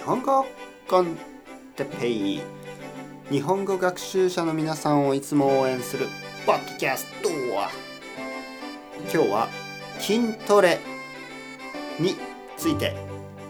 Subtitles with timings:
[0.00, 0.46] 日本語
[0.88, 1.16] コン
[1.76, 2.40] テペイ。
[3.30, 6.06] 日本語学習者の皆さんをいつも応援する
[6.46, 7.68] ポッドキャスト今
[9.10, 9.48] 日は
[10.00, 10.78] 筋トレ
[12.00, 12.16] に
[12.56, 12.96] ついて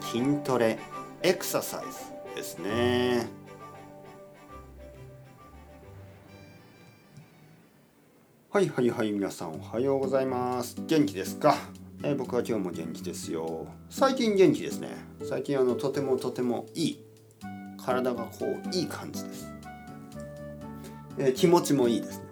[0.03, 0.79] 筋トレ
[1.23, 3.27] エクササイズですね。
[8.51, 10.77] はいはいはい皆さんおはようございます。
[10.87, 11.55] 元気ですか？
[12.03, 13.67] えー、僕は今日も元気ですよ。
[13.91, 14.89] 最近元気ですね。
[15.23, 17.05] 最近あのとてもとてもいい。
[17.83, 19.49] 体がこういい感じです、
[21.17, 22.25] えー、気持ちもいいですね、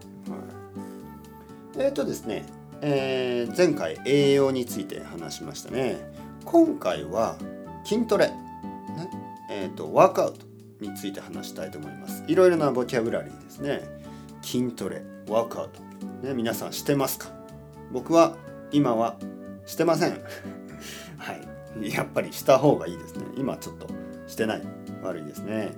[1.76, 2.44] はい、えっ、ー、とですね、
[2.82, 5.96] えー、前回栄養について話しましたね。
[6.44, 7.36] 今回は
[7.82, 8.36] 筋トレ、ね。
[9.50, 10.46] えーと、ワークアウト
[10.80, 12.22] について話したいと思います。
[12.28, 13.88] いろいろなボキャブラリーですね。
[14.42, 15.80] 筋トレワークアウト、
[16.26, 17.30] ね、皆さんしてますか？
[17.90, 18.36] 僕は
[18.70, 19.16] 今は
[19.68, 20.12] してません。
[21.18, 21.92] はい。
[21.92, 23.26] やっぱりした方がいいですね。
[23.36, 23.86] 今ちょっと
[24.26, 24.62] してない。
[25.02, 25.72] 悪いですね。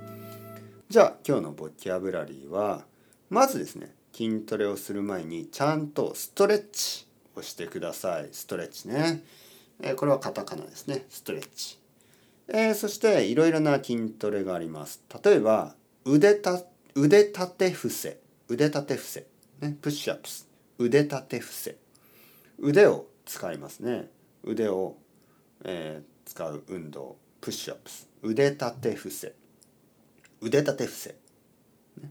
[0.89, 2.87] じゃあ今日のボキャブラリーは
[3.29, 8.29] まずですね筋トレをする前にちゃんとストレッチをしてください。
[8.31, 9.25] ストレッチね、
[9.81, 11.05] えー、これはカタカナですね。
[11.11, 11.79] ストレッチ、
[12.49, 15.03] えー、そしていろいろな筋トレがあります。
[15.25, 16.63] 例えば腕た
[16.95, 18.19] 腕立て伏せ。
[18.49, 19.27] 腕立て伏せ、
[19.61, 20.49] ね、 push-ups。
[20.79, 21.77] 腕立て伏せ。
[22.59, 24.11] 腕を使いますね。
[24.43, 24.97] 腕を、
[25.65, 27.17] えー、使う運動。
[27.41, 28.09] push-ups。
[28.23, 29.35] 腕立て伏せ。
[30.41, 31.11] 腕立て伏せ、
[32.03, 32.11] ね。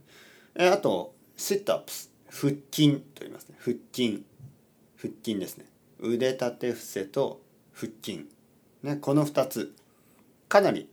[0.55, 3.57] え、あと sit-ups 腹筋と言いますね。
[3.59, 4.23] 腹筋。
[4.95, 5.65] 腹筋ですね。
[5.99, 7.41] 腕立て伏せと
[7.73, 8.25] 腹筋、
[8.83, 9.75] ね、この2つ。
[10.47, 10.89] かなり、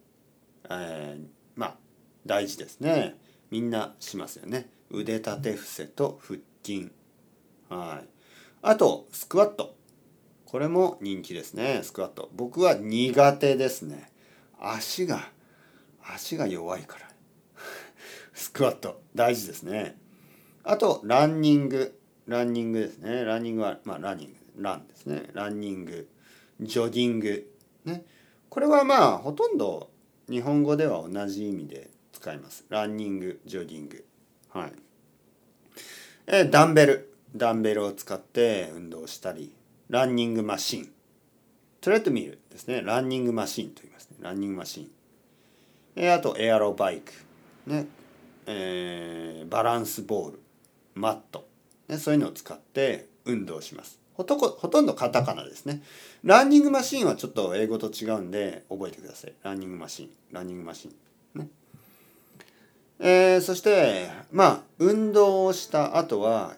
[0.68, 1.76] えー、まあ
[2.26, 3.14] 大事ですね。
[3.52, 4.68] みんなしますよね。
[4.90, 6.90] 腕立て伏せと腹筋。
[7.68, 8.08] はい。
[8.62, 9.76] あとスクワット。
[10.46, 12.30] これも人気ですねスクワット。
[12.34, 14.10] 僕は苦手ですね。
[14.58, 15.28] 足が
[16.02, 17.08] 足が弱いから。
[18.32, 19.02] スクワット。
[19.14, 19.98] 大事ですね。
[20.62, 21.98] あとランニング。
[22.26, 23.24] ランニングですね。
[23.24, 24.34] ランニングはまあランニング。
[24.62, 25.30] ランですね。
[25.32, 26.08] ランニング。
[26.60, 27.52] ジョギング。
[27.84, 28.04] ね。
[28.48, 29.90] これはまあほとんど
[30.30, 32.64] 日本語では同じ意味で使います。
[32.68, 34.04] ランニングジョギング。
[34.50, 34.72] はい。
[36.28, 37.12] えダンベル。
[37.34, 39.52] ダンベルを使って運動したり
[39.88, 40.88] ランニングマシン。
[41.80, 42.82] トレッドミルですね。
[42.82, 44.16] ランニングマシンと言いますね。
[44.20, 44.90] ランニングマシン。
[45.94, 47.12] えあとエアロバイク。
[47.68, 47.86] ね。
[48.46, 50.40] えー、バランスボール。
[50.96, 51.46] マット、
[51.88, 54.00] ね、そういうのを使って運動します。
[54.14, 55.82] ほとほとんどカタカナですね。
[56.24, 59.34] ランニングマシンはちょっと英語と違うんで覚えてください。
[59.44, 60.10] ランニングマシン。
[60.32, 61.38] ランニングマシン。
[61.38, 61.48] ね。
[62.98, 66.56] えー、そしてまあ運動をした後は、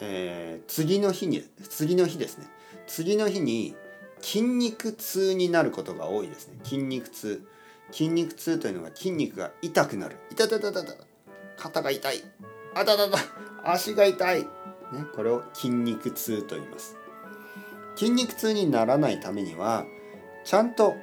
[0.00, 2.46] えー、次の日に次の日ですね。
[2.90, 3.76] 次の日に
[4.20, 6.58] 筋肉痛になることが多いですね。
[6.64, 7.46] 筋肉痛。
[7.92, 10.16] 筋肉痛というのは筋肉が痛くなる。
[10.28, 10.94] 痛たたたた。
[11.56, 12.24] 肩が痛い。
[12.74, 13.18] あたたた。
[13.62, 14.48] 足が痛い、ね、
[15.14, 16.96] これを筋肉痛と言います。
[17.94, 19.84] 筋肉痛にならないためには
[20.44, 20.96] ちゃんと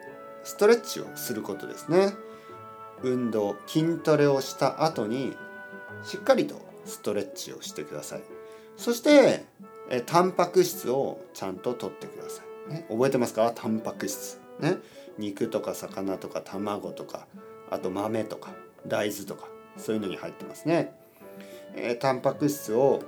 [0.44, 2.14] ストレッチをすることですね。
[3.02, 5.38] 運動筋トレをした後に
[6.04, 8.24] しっかりとストレッチをしてください。
[8.76, 9.46] そして
[9.90, 13.52] えタンパク質をちゃんと取ってください、ね、覚えてますか？
[13.56, 14.40] タンパク質。
[14.60, 14.78] ね？
[15.18, 17.28] 肉とか魚とか卵とか
[17.72, 18.52] あと豆とか
[18.86, 20.94] 大豆とかそういうのに入ってますね、
[21.76, 23.02] えー、タンパク質を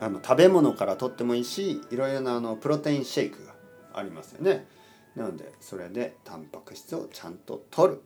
[0.00, 3.54] あの食べ物から取ってもいいしいろいろなあのプロテインシェイクが
[3.94, 4.66] ありますよね。
[5.14, 8.02] なのでそれでタンパク質をちゃんと取る。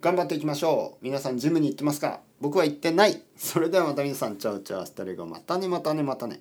[0.00, 1.04] 頑張っていきましょう。
[1.04, 2.20] 皆さんジムに行ってますか？
[2.40, 3.22] 僕は行ってない。
[3.36, 6.40] それではまた皆さんチャウチャウスタレゴまたねまたねまたね